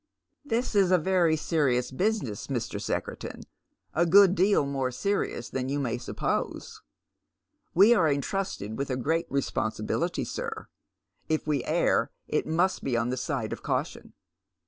"This 0.43 0.73
is 0.73 0.89
a 0.89 0.97
very 0.97 1.35
serious 1.35 1.91
business, 1.91 2.47
Mr. 2.47 2.81
Secretan, 2.81 3.43
a 3.93 4.07
good 4.07 4.33
deal 4.33 4.65
more 4.65 4.89
serious 4.89 5.51
than 5.51 5.69
you 5.69 5.77
may 5.79 5.99
suppose. 5.99 6.81
We 7.75 7.93
are 7.93 8.09
entrusted 8.11 8.79
with 8.79 8.89
a 8.89 8.97
great 8.97 9.27
responsibility, 9.29 10.25
sir. 10.25 10.65
If 11.29 11.45
we 11.45 11.63
err 11.65 12.09
it 12.27 12.47
must 12.47 12.83
be 12.83 12.97
on 12.97 13.09
the 13.11 13.15
side 13.17 13.53
of 13.53 13.61
caution." 13.61 14.13